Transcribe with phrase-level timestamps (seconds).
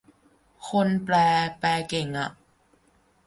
[0.69, 1.15] คนแปล
[1.59, 2.29] แปลเก่งอะ